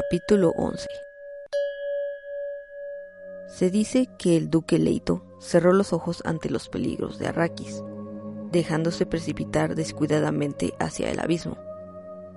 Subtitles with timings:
[0.00, 0.86] Capítulo 11
[3.48, 7.82] Se dice que el duque Leito cerró los ojos ante los peligros de Arrakis,
[8.52, 11.56] dejándose precipitar descuidadamente hacia el abismo.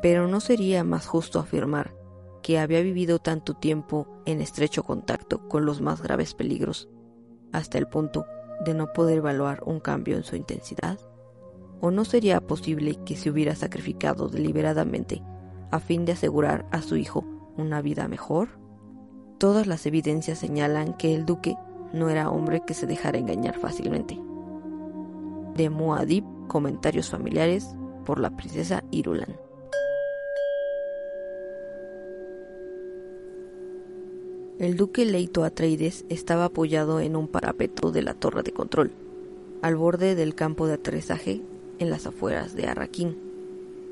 [0.02, 1.94] Pero no sería más justo afirmar
[2.42, 6.90] que había vivido tanto tiempo en estrecho contacto con los más graves peligros,
[7.52, 8.26] hasta el punto
[8.66, 10.98] de no poder evaluar un cambio en su intensidad?
[11.80, 15.22] ¿O no sería posible que se hubiera sacrificado deliberadamente
[15.70, 17.24] a fin de asegurar a su hijo
[17.58, 18.50] una vida mejor?
[19.38, 21.56] Todas las evidencias señalan que el duque
[21.94, 24.20] no era hombre que se dejara engañar fácilmente.
[25.56, 29.36] De Muad'Dib, comentarios familiares por la princesa Irulan.
[34.60, 38.92] El duque Leito Atreides estaba apoyado en un parapeto de la torre de control,
[39.64, 41.42] al borde del campo de aterrizaje
[41.80, 43.18] en las afueras de Arraquín.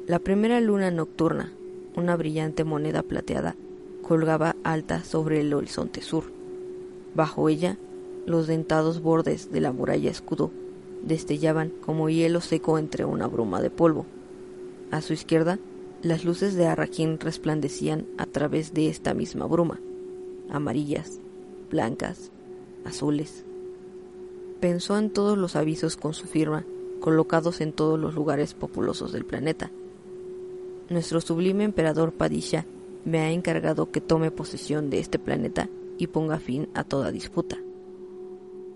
[0.05, 1.53] La primera luna nocturna,
[2.00, 3.55] una brillante moneda plateada,
[4.02, 6.25] colgaba alta sobre el horizonte sur.
[7.14, 7.78] Bajo ella,
[8.25, 10.52] los dentados bordes de la muralla escudo
[11.03, 14.06] destellaban como hielo seco entre una bruma de polvo.
[14.91, 15.59] A su izquierda,
[16.02, 19.80] las luces de Arraquín resplandecían a través de esta misma bruma
[20.50, 21.19] amarillas,
[21.69, 22.31] blancas,
[22.86, 23.45] azules.
[24.59, 26.66] Pensó en todos los avisos con su firma
[27.00, 29.72] colocados en todos los lugares populosos del planeta.
[30.89, 32.65] Nuestro sublime emperador Padisha
[33.05, 37.57] me ha encargado que tome posesión de este planeta y ponga fin a toda disputa.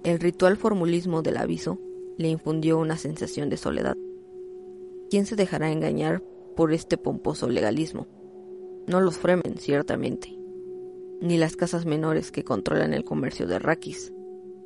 [0.03, 1.80] El ritual formulismo del aviso
[2.17, 3.97] le infundió una sensación de soledad.
[5.09, 6.22] ¿Quién se dejará engañar
[6.56, 8.08] por este pomposo legalismo?
[8.88, 10.44] No los Fremen, ciertamente
[11.23, 14.11] ni las casas menores que controlan el comercio de Rakis,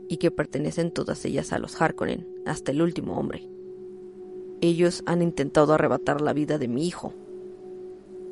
[0.10, 3.48] y que pertenecen todas ellas a los Harkonnen, hasta el último hombre.
[4.60, 7.14] Ellos han intentado arrebatar la vida de mi hijo.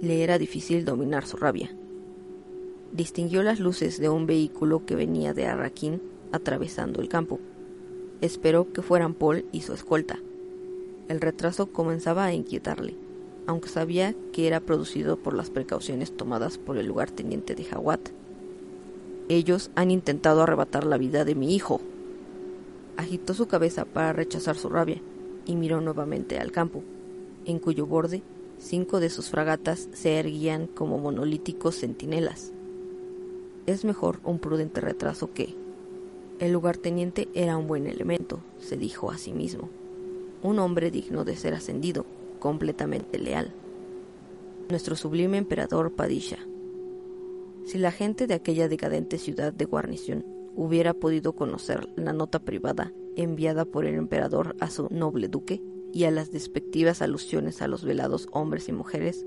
[0.01, 1.75] Le era difícil dominar su rabia.
[2.91, 6.01] Distinguió las luces de un vehículo que venía de Arrakeen
[6.31, 7.39] atravesando el campo.
[8.21, 10.19] Esperó que fueran Paul y su escolta.
[11.07, 12.95] El retraso comenzaba a inquietarle
[13.47, 18.09] aunque sabía que era producido por las precauciones tomadas por el lugarteniente de Jawat.
[19.29, 21.81] Ellos han intentado arrebatar la vida de mi hijo.
[22.97, 25.01] Agitó su cabeza para rechazar su rabia
[25.45, 26.83] y miró nuevamente al campo,
[27.45, 28.23] en cuyo borde
[28.57, 32.51] cinco de sus fragatas se erguían como monolíticos centinelas.
[33.65, 35.55] Es mejor un prudente retraso que...
[36.37, 39.69] El lugarteniente era un buen elemento, se dijo a sí mismo.
[40.43, 42.05] Un hombre digno de ser ascendido
[42.39, 43.53] completamente leal.
[44.69, 46.39] Nuestro sublime emperador Padisha.
[47.65, 52.91] Si la gente de aquella decadente ciudad de guarnición hubiera podido conocer la nota privada
[53.15, 55.61] enviada por el emperador a su noble duque
[55.95, 59.25] y a las despectivas alusiones a los velados hombres y mujeres,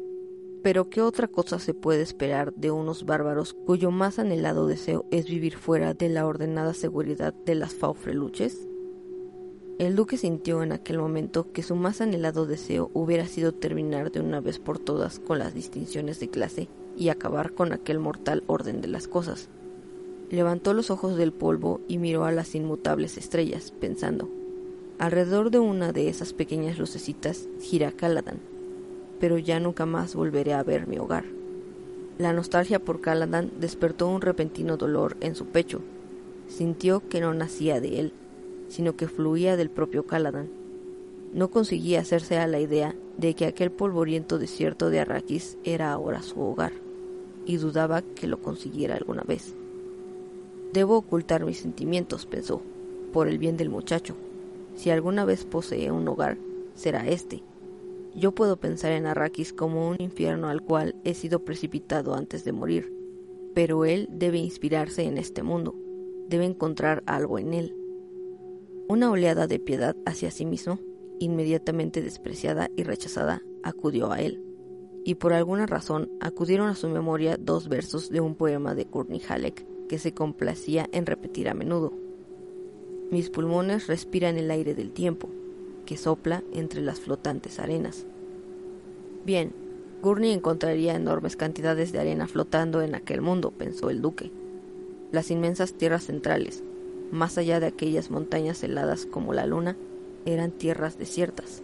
[0.62, 5.25] pero ¿qué otra cosa se puede esperar de unos bárbaros cuyo más anhelado deseo es
[5.25, 8.69] vivir fuera de la ordenada seguridad de las faufreluches?
[9.78, 14.21] El duque sintió en aquel momento que su más anhelado deseo hubiera sido terminar de
[14.21, 16.69] una vez por todas con las distinciones de clase
[16.99, 19.49] y acabar con aquel mortal orden de las cosas.
[20.28, 24.28] Levantó los ojos del polvo y miró a las inmutables estrellas, pensando,
[24.98, 28.41] alrededor de una de esas pequeñas lucecitas gira Caladan,
[29.20, 31.25] pero ya nunca más volveré a ver mi hogar.
[32.19, 35.81] La nostalgia por Caladan despertó un repentino dolor en su pecho.
[36.48, 38.12] Sintió que no nacía de él,
[38.69, 40.48] sino que fluía del propio Caladan.
[41.32, 46.22] No conseguía hacerse a la idea de que aquel polvoriento desierto de Arrakis era ahora
[46.22, 46.72] su hogar,
[47.47, 49.54] y dudaba que lo consiguiera alguna vez.
[50.72, 52.62] Debo ocultar mis sentimientos, pensó,
[53.12, 54.16] por el bien del muchacho.
[54.78, 56.39] Si alguna vez posee un hogar,
[56.75, 57.43] será este.
[58.15, 62.53] Yo puedo pensar en Arrakis como un infierno al cual he sido precipitado antes de
[62.53, 62.94] morir,
[63.55, 65.75] pero él debe inspirarse en este mundo,
[66.28, 67.75] debe encontrar algo en él,
[68.87, 70.78] una oleada de piedad hacia sí mismo,
[71.19, 74.45] inmediatamente despreciada y rechazada, acudió a él,
[75.04, 79.21] y por alguna razón acudieron a su memoria dos versos de un poema de Courtney
[79.28, 82.08] Halleck que se complacía en repetir a menudo.
[83.10, 85.31] Mis pulmones respiran el aire del tiempo,
[85.87, 88.05] que sopla entre las flotantes arenas.
[89.25, 89.53] Bien,
[90.03, 94.31] Gurney encontraría enormes cantidades de arena flotando en aquel mundo, pensó el duque.
[95.10, 96.63] Las inmensas tierras centrales,
[97.10, 99.77] más allá de aquellas montañas heladas como la luna,
[100.27, 101.63] eran tierras desiertas,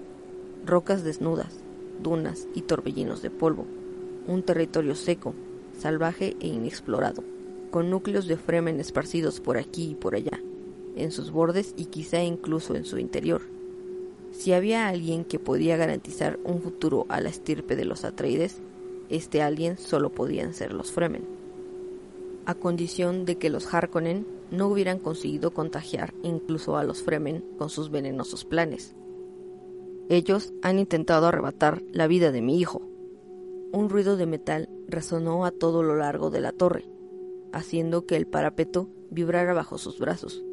[0.64, 1.58] rocas desnudas,
[2.02, 3.67] dunas y torbellinos de polvo,
[4.26, 5.35] un territorio seco,
[5.79, 7.23] salvaje e inexplorado,
[7.70, 10.40] con núcleos de Fremen esparcidos por aquí y por allá,
[10.96, 13.43] en sus bordes y quizá incluso en su interior.
[14.32, 18.61] Si había alguien que podía garantizar un futuro a la estirpe de los Atreides,
[19.08, 21.25] este alguien solo podían ser los Fremen,
[22.46, 27.70] a condición de que los Harkonnen no hubieran conseguido contagiar incluso a los Fremen con
[27.70, 28.94] sus venenosos planes.
[30.08, 32.82] Ellos han intentado arrebatar la vida de mi hijo.
[33.73, 36.87] Un ruido de metal resonó a todo lo largo de la torre,
[37.52, 40.44] haciendo que el parapeto vibrara bajo sus brazos.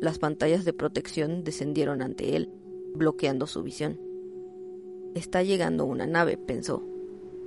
[0.00, 2.48] Las pantallas de protección descendieron ante él,
[2.94, 4.00] bloqueando su visión.
[5.14, 6.82] Está llegando una nave, pensó.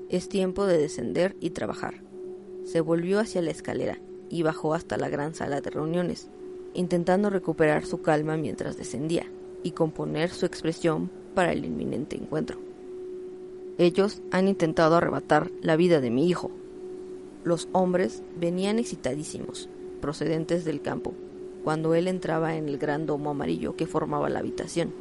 [0.10, 2.04] Es tiempo de descender y trabajar.
[2.64, 6.30] Se volvió hacia la escalera y bajó hasta la gran sala de reuniones,
[6.76, 9.26] intentando recuperar su calma mientras descendía
[9.64, 12.60] y componer su expresión para el inminente encuentro.
[13.80, 16.52] Ellos han intentado arrebatar la vida de mi hijo.
[17.44, 19.70] Los hombres venían excitadísimos,
[20.02, 21.16] procedentes del campo,
[21.64, 24.94] cuando él entraba en el gran domo amarillo que formaba la habitación.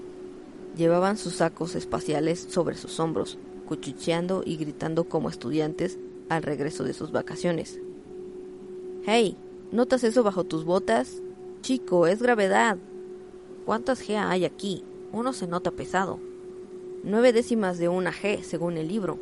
[0.76, 5.98] Llevaban sus sacos espaciales sobre sus hombros, cuchicheando y gritando como estudiantes
[6.28, 7.80] al regreso de sus vacaciones.
[9.04, 9.36] Hey,
[9.70, 11.22] ¿notas eso bajo tus botas?
[11.60, 12.78] Chico, es gravedad.
[13.66, 14.84] ¿Cuántas G hay aquí?
[15.12, 16.20] Uno se nota pesado.
[17.04, 19.18] Nueve décimas de una G, según el libro.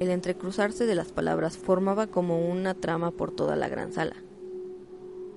[0.00, 4.16] El entrecruzarse de las palabras formaba como una trama por toda la gran sala.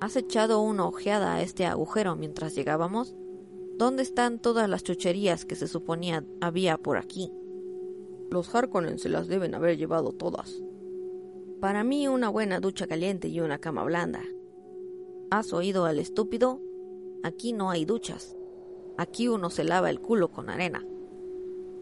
[0.00, 3.14] ¿Has echado una ojeada a este agujero mientras llegábamos?
[3.76, 7.30] ¿Dónde están todas las chucherías que se suponía había por aquí?
[8.30, 10.62] Los Harkonnen se las deben haber llevado todas.
[11.60, 14.22] Para mí una buena ducha caliente y una cama blanda.
[15.30, 16.62] ¿Has oído al estúpido?
[17.22, 18.38] Aquí no hay duchas.
[18.96, 20.82] Aquí uno se lava el culo con arena.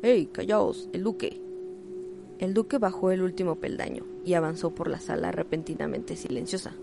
[0.03, 0.89] ¡Hey, callaos!
[0.93, 1.41] El duque.
[2.41, 6.75] El duque bajó el último peldaño y avanzó por la sala repentinamente silenciosa.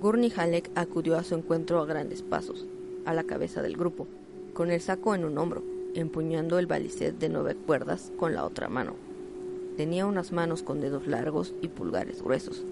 [0.00, 2.64] Gurney Halleck acudió a su encuentro a grandes pasos,
[3.04, 4.06] a la cabeza del grupo,
[4.54, 5.62] con el saco en un hombro,
[5.94, 8.94] empuñando el balicet de nueve cuerdas con la otra mano.
[9.76, 12.64] Tenía unas manos con dedos largos y pulgares gruesos,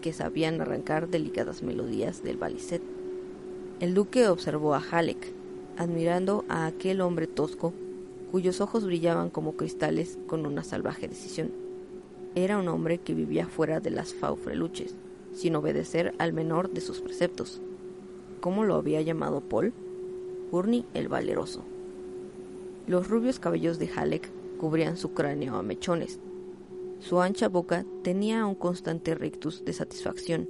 [0.00, 2.82] que sabían arrancar delicadas melodías del balicet.
[3.80, 5.32] El duque observó a Halleck,
[5.78, 7.72] admirando a aquel hombre tosco
[8.30, 11.50] cuyos ojos brillaban como cristales con una salvaje decisión.
[12.36, 14.94] Era un hombre que vivía fuera de las faufreluches,
[15.32, 17.60] sin obedecer al menor de sus preceptos.
[18.40, 19.72] ¿Cómo lo había llamado Paul?
[20.50, 21.64] Gurney el valeroso.
[22.86, 26.20] Los rubios cabellos de Halleck cubrían su cráneo a mechones.
[27.00, 30.48] Su ancha boca tenía un constante rictus de satisfacción,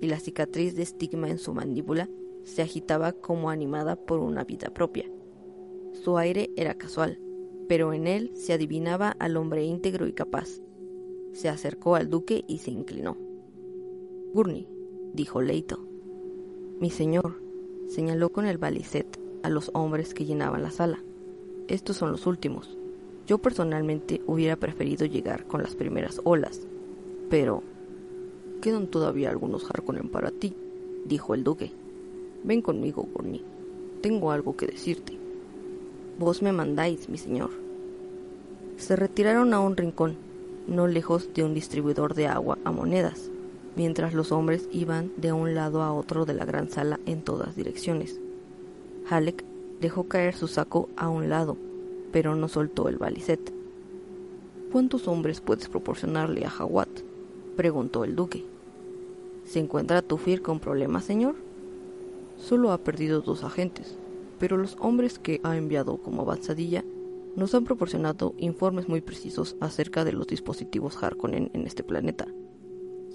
[0.00, 2.08] y la cicatriz de estigma en su mandíbula
[2.44, 5.10] se agitaba como animada por una vida propia.
[5.92, 7.18] Su aire era casual,
[7.68, 10.60] pero en él se adivinaba al hombre íntegro y capaz.
[11.32, 13.25] Se acercó al duque y se inclinó.
[14.32, 14.68] Gurney,
[15.12, 15.78] dijo Leito.
[16.80, 17.40] Mi señor,
[17.88, 21.02] señaló con el balicet a los hombres que llenaban la sala.
[21.68, 22.76] Estos son los últimos.
[23.26, 26.66] Yo personalmente hubiera preferido llegar con las primeras olas,
[27.30, 27.62] pero
[28.60, 30.54] quedan todavía algunos Harkonnen para ti,
[31.04, 31.72] dijo el duque.
[32.44, 33.42] Ven conmigo, Gurney.
[34.00, 35.18] Tengo algo que decirte.
[36.18, 37.50] Vos me mandáis, mi señor.
[38.76, 40.16] Se retiraron a un rincón,
[40.66, 43.30] no lejos de un distribuidor de agua a monedas,
[43.76, 47.54] mientras los hombres iban de un lado a otro de la gran sala en todas
[47.54, 48.18] direcciones.
[49.08, 49.44] Halleck
[49.80, 51.56] dejó caer su saco a un lado,
[52.10, 53.52] pero no soltó el balicet.
[54.72, 56.88] ¿Cuántos hombres puedes proporcionarle a Hawat?
[57.56, 58.44] preguntó el duque.
[59.44, 61.36] ¿Se encuentra Tufir con problemas, señor?
[62.36, 63.96] Solo ha perdido dos agentes,
[64.38, 66.84] pero los hombres que ha enviado como avanzadilla
[67.36, 72.26] nos han proporcionado informes muy precisos acerca de los dispositivos Harkonnen en este planeta.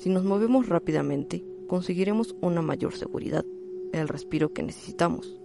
[0.01, 3.45] Si nos movemos rápidamente, conseguiremos una mayor seguridad,
[3.91, 5.39] el respiro que necesitamos.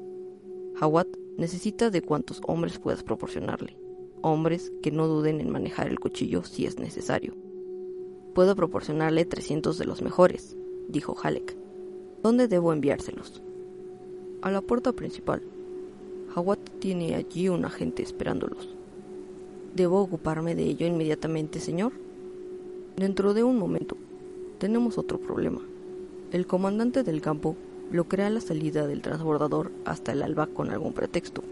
[0.80, 3.76] Hawat necesita de cuantos hombres puedas proporcionarle,
[4.22, 7.34] hombres que no duden en manejar el cuchillo si es necesario.
[8.34, 10.56] Puedo proporcionarle 300 de los mejores,
[10.88, 11.54] dijo Halleck.
[12.22, 13.42] ¿Dónde debo enviárselos?
[14.40, 15.42] a la puerta principal.
[16.34, 18.74] Hawat tiene allí un agente esperándolos.
[19.74, 21.92] ¿Debo ocuparme de ello inmediatamente, señor?
[22.96, 23.98] Dentro de un momento.
[24.58, 25.60] Tenemos otro problema.
[26.32, 27.56] El comandante del campo
[27.90, 31.42] bloquea la salida del transbordador hasta el alba con algún pretexto.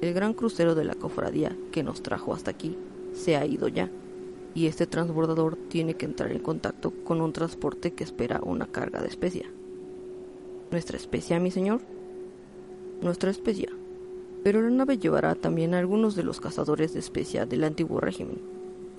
[0.00, 2.76] El gran crucero de la cofradía que nos trajo hasta aquí
[3.12, 3.90] se ha ido ya,
[4.54, 9.02] y este transbordador tiene que entrar en contacto con un transporte que espera una carga
[9.02, 9.46] de especia.
[10.70, 11.80] ¿Nuestra especia, mi señor?
[13.02, 13.70] Nuestra especia.
[14.44, 18.38] Pero la nave llevará también a algunos de los cazadores de especia del antiguo régimen.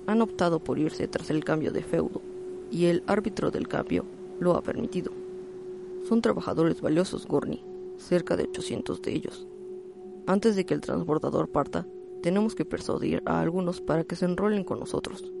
[0.06, 2.20] Han optado por irse tras el cambio de feudo,
[2.70, 4.04] y el árbitro del cambio
[4.38, 5.12] lo ha permitido.
[6.08, 7.64] Son trabajadores valiosos, Gurney,
[7.96, 9.46] cerca de 800 de ellos.
[10.26, 11.86] Antes de que el transbordador parta,
[12.22, 15.32] tenemos que persuadir a algunos para que se enrolen con nosotros.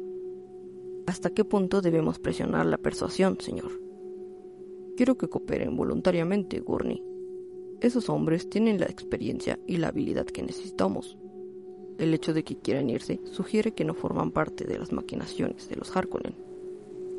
[1.06, 3.80] ¿Hasta qué punto debemos presionar la persuasión, señor?
[4.96, 7.02] Quiero que cooperen voluntariamente, Gurney.
[7.80, 11.18] Esos hombres tienen la experiencia y la habilidad que necesitamos.
[11.98, 15.76] El hecho de que quieran irse sugiere que no forman parte de las maquinaciones de
[15.76, 16.45] los Harkonnen.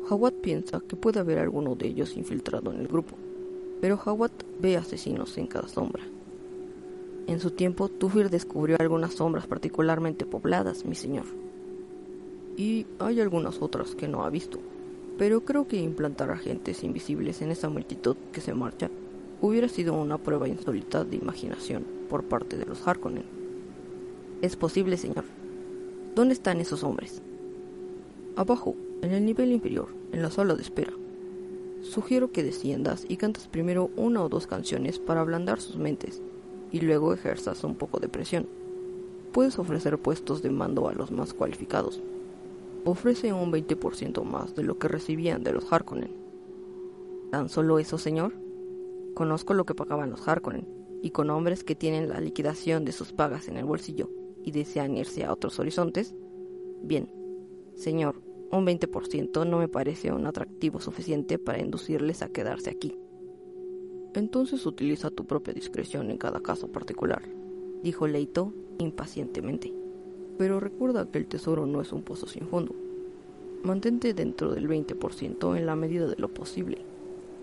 [0.08, 3.16] Hawat piensa que puede haber alguno de ellos infiltrado en el grupo,
[3.80, 6.02] pero Hawat ve asesinos en cada sombra.
[7.26, 11.26] En su tiempo, Tufir descubrió algunas sombras particularmente pobladas, mi señor.
[12.56, 14.58] Y hay algunas otras que no ha visto,
[15.18, 18.90] pero creo que implantar agentes invisibles en esa multitud que se marcha
[19.42, 23.26] hubiera sido una prueba insólita de imaginación por parte de los Harkonnen.
[24.40, 25.24] Es posible, señor.
[26.14, 27.20] ¿Dónde están esos hombres?
[28.36, 30.92] Abajo, en el nivel inferior, en la sala de espera.
[31.82, 36.20] Sugiero que desciendas y cantes primero una o dos canciones para ablandar sus mentes
[36.72, 38.46] y luego ejerzas un poco de presión.
[39.32, 42.00] Puedes ofrecer puestos de mando a los más cualificados.
[42.84, 46.12] Ofrece un 20% más de lo que recibían de los Harkonnen.
[47.30, 48.32] ¿Tan solo eso, señor?
[49.14, 50.66] Conozco lo que pagaban los Harkonnen,
[51.02, 54.10] y con hombres que tienen la liquidación de sus pagas en el bolsillo
[54.44, 56.14] y desean irse a otros horizontes?
[56.82, 57.12] Bien,
[57.74, 62.96] señor, un 20% no me parece un atractivo suficiente para inducirles a quedarse aquí.
[64.14, 67.22] Entonces utiliza tu propia discreción en cada caso particular,
[67.82, 69.72] dijo Leito impacientemente.
[70.38, 72.74] Pero recuerda que el tesoro no es un pozo sin fondo.
[73.62, 76.78] Mantente dentro del 20% en la medida de lo posible.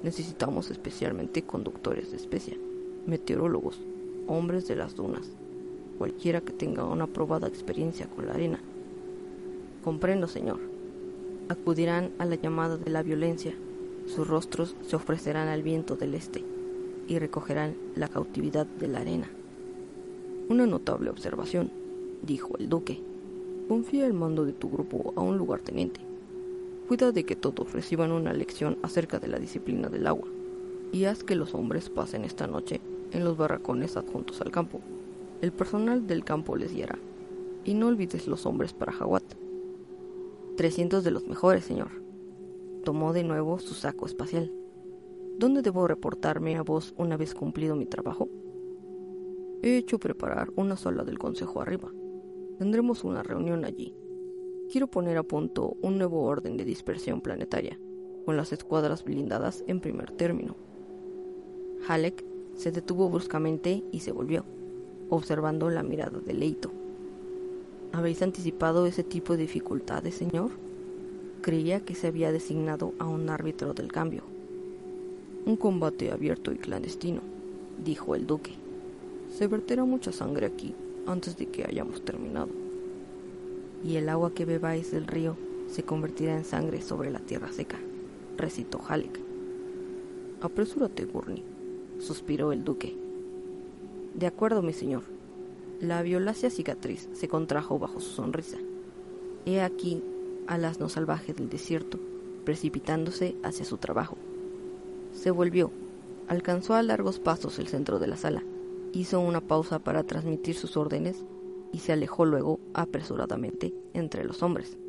[0.01, 2.57] Necesitamos especialmente conductores de especia,
[3.05, 3.79] meteorólogos,
[4.27, 5.35] hombres de las dunas,
[5.97, 8.59] cualquiera que tenga una probada experiencia con la arena.
[9.83, 10.74] Comprendo, señor.
[11.47, 13.53] Acudirán a la llamada de la violencia,
[14.07, 16.43] sus rostros se ofrecerán al viento del este
[17.07, 19.29] y recogerán la cautividad de la arena.
[20.49, 21.71] Una notable observación,
[22.23, 22.99] dijo el duque.
[23.67, 25.99] Confía el mando de tu grupo a un lugarteniente.
[26.87, 30.27] Cuida de que todos reciban una lección acerca de la disciplina del agua
[30.91, 34.81] y haz que los hombres pasen esta noche en los barracones adjuntos al campo.
[35.41, 36.97] El personal del campo les guiará.
[37.65, 39.34] Y no olvides los hombres para Jawat.
[40.55, 42.01] Trescientos de los mejores, señor.
[42.83, 44.53] Tomó de nuevo su saco espacial.
[45.37, 48.29] ¿Dónde debo reportarme a vos una vez cumplido mi trabajo?
[49.61, 51.91] He hecho preparar una sala del consejo arriba.
[52.57, 53.93] Tendremos una reunión allí.
[54.71, 57.79] Quiero poner a punto un nuevo orden de dispersión planetaria,
[58.25, 60.55] con las escuadras blindadas en primer término.
[61.87, 64.45] Halleck se detuvo bruscamente y se volvió
[65.09, 66.71] observando la mirada de Leito.
[67.95, 70.51] ¿Habéis anticipado ese tipo de dificultades, señor?
[71.41, 74.23] Creía que se había designado a un árbitro del cambio.
[75.45, 77.21] Un combate abierto y clandestino,
[77.85, 78.51] dijo el duque.
[79.33, 80.75] Se verterá mucha sangre aquí
[81.07, 82.49] antes de que hayamos terminado.
[83.81, 85.37] Y el agua que bebáis del río
[85.69, 87.79] se convertirá en sangre sobre la tierra seca,
[88.37, 89.21] recitó Halleck.
[90.41, 91.45] Apresúrate, Gurney,
[91.99, 92.93] suspiró el duque.
[94.15, 95.14] De acuerdo, mi señor.
[95.85, 98.57] La violácea cicatriz se contrajo bajo su sonrisa.
[99.45, 100.01] He aquí
[100.47, 101.99] al asno salvaje del desierto,
[102.43, 104.17] precipitándose hacia su trabajo.
[105.11, 105.69] Se volvió,
[106.27, 108.43] alcanzó a largos pasos el centro de la sala,
[108.93, 111.23] hizo una pausa para transmitir sus órdenes
[111.71, 114.79] y se alejó luego apresuradamente entre los hombres.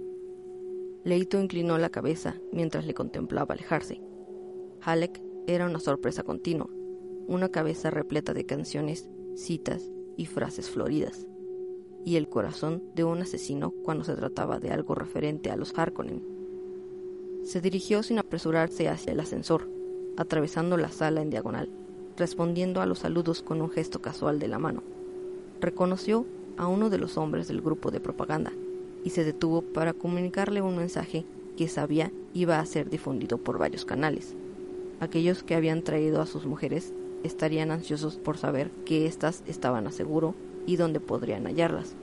[1.05, 4.01] Leito inclinó la cabeza mientras le contemplaba alejarse.
[4.81, 6.71] Halleck era una sorpresa continua,
[7.27, 11.27] una cabeza repleta de canciones citas y frases floridas,
[12.05, 16.23] y el corazón de un asesino cuando se trataba de algo referente a los Harkonnen.
[17.45, 19.69] Se dirigió sin apresurarse hacia el ascensor,
[20.17, 21.69] atravesando la sala en diagonal,
[22.17, 24.83] respondiendo a los saludos con un gesto casual de la mano.
[25.61, 28.53] Reconoció a uno de los hombres del grupo de propaganda
[29.05, 31.25] y se detuvo para comunicarle un mensaje
[31.57, 34.35] que sabía iba a ser difundido por varios canales.
[35.01, 36.93] Aquellos que habían traído a sus mujeres
[37.23, 40.35] estarían ansiosos por saber que éstas estaban a seguro
[40.67, 41.95] y dónde podrían hallarlas.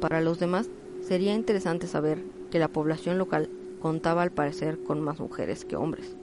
[0.00, 0.68] Para los demás,
[1.02, 3.48] sería interesante saber que la población local
[3.80, 6.16] contaba al parecer con más mujeres que hombres.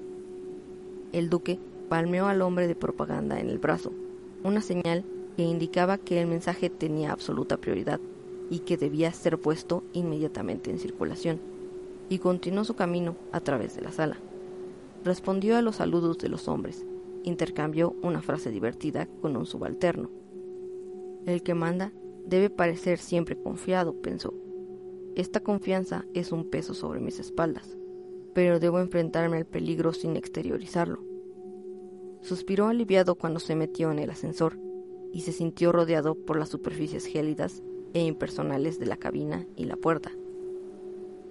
[1.11, 3.91] El duque palmeó al hombre de propaganda en el brazo,
[4.43, 5.03] una señal
[5.37, 7.99] que indicaba que el mensaje tenía absoluta prioridad
[8.49, 11.39] y que debía ser puesto inmediatamente en circulación,
[12.09, 14.17] y continuó su camino a través de la sala.
[15.03, 16.85] Respondió a los saludos de los hombres,
[17.23, 20.09] intercambió una frase divertida con un subalterno.
[21.25, 21.93] El que manda
[22.25, 24.33] debe parecer siempre confiado, pensó.
[25.15, 27.77] Esta confianza es un peso sobre mis espaldas,
[28.33, 31.03] pero debo enfrentarme al peligro sin exteriorizarlo.
[32.21, 34.57] Suspiró aliviado cuando se metió en el ascensor
[35.11, 37.61] y se sintió rodeado por las superficies gélidas
[37.93, 40.11] e impersonales de la cabina y la puerta.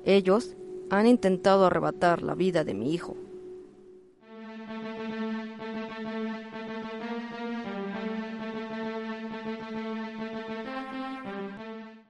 [0.05, 0.57] Ellos,
[0.91, 3.17] Han intentado arrebatar la vida de mi hijo,